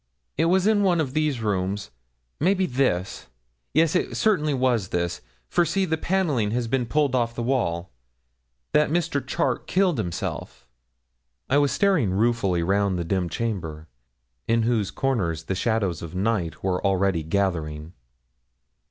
'It 0.39 0.45
was 0.45 0.65
in 0.65 0.81
one 0.81 0.99
of 0.99 1.13
these 1.13 1.41
rooms 1.43 1.91
maybe 2.39 2.65
this 2.65 3.27
yes, 3.71 3.95
it 3.95 4.17
certainly 4.17 4.51
was 4.51 4.87
this 4.87 5.21
for 5.47 5.63
see, 5.63 5.85
the 5.85 5.95
panelling 5.95 6.49
has 6.49 6.67
been 6.67 6.87
pulled 6.87 7.13
off 7.13 7.35
the 7.35 7.43
wall 7.43 7.91
that 8.73 8.89
Mr. 8.89 9.23
Charke 9.23 9.67
killed 9.67 9.99
himself.' 9.99 10.65
I 11.51 11.59
was 11.59 11.71
staring 11.71 12.09
ruefully 12.13 12.63
round 12.63 12.97
the 12.97 13.03
dim 13.05 13.29
chamber, 13.29 13.87
in 14.47 14.63
whose 14.63 14.89
corners 14.89 15.43
the 15.43 15.53
shadows 15.53 16.01
of 16.01 16.15
night 16.15 16.63
were 16.63 16.83
already 16.83 17.21
gathering. 17.21 17.93